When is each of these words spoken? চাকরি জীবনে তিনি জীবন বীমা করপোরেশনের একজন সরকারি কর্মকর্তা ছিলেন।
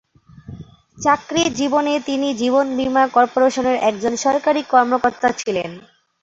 চাকরি 0.97 1.43
জীবনে 1.59 1.93
তিনি 2.05 2.27
জীবন 2.33 2.65
বীমা 2.77 3.03
করপোরেশনের 3.07 3.77
একজন 3.89 4.13
সরকারি 4.25 4.61
কর্মকর্তা 4.71 5.29
ছিলেন। 5.41 5.71